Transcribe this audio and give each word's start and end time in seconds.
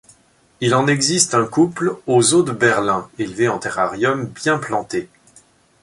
Il 0.61 0.73
en 0.73 0.87
existe 0.87 1.35
un 1.35 1.45
couple 1.45 1.95
au 2.07 2.23
Zoo 2.23 2.41
de 2.41 2.51
Berlin, 2.53 3.07
élevé 3.19 3.47
en 3.49 3.59
terrarium 3.59 4.25
bien 4.25 4.57
planté. 4.57 5.09